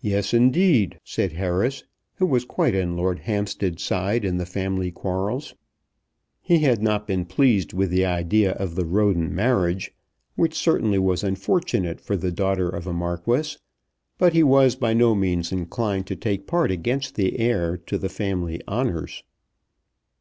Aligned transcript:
"Yes, 0.00 0.32
indeed," 0.32 1.00
said 1.02 1.32
Harris, 1.32 1.82
who 2.18 2.26
was 2.26 2.44
quite 2.44 2.76
on 2.76 2.96
Lord 2.96 3.18
Hampstead's 3.18 3.82
side 3.82 4.24
in 4.24 4.36
the 4.36 4.46
family 4.46 4.92
quarrels. 4.92 5.56
He 6.40 6.60
had 6.60 6.80
not 6.80 7.08
been 7.08 7.24
pleased 7.24 7.72
with 7.72 7.90
the 7.90 8.04
idea 8.06 8.52
of 8.52 8.76
the 8.76 8.84
Roden 8.86 9.34
marriage, 9.34 9.92
which 10.36 10.54
certainly 10.54 11.00
was 11.00 11.24
unfortunate 11.24 12.00
for 12.00 12.16
the 12.16 12.30
daughter 12.30 12.68
of 12.68 12.86
a 12.86 12.92
Marquis; 12.92 13.56
but 14.18 14.34
he 14.34 14.44
was 14.44 14.76
by 14.76 14.94
no 14.94 15.16
means 15.16 15.50
inclined 15.50 16.06
to 16.06 16.14
take 16.14 16.46
part 16.46 16.70
against 16.70 17.16
the 17.16 17.40
heir 17.40 17.76
to 17.76 17.98
the 17.98 18.08
family 18.08 18.60
honours. 18.68 19.24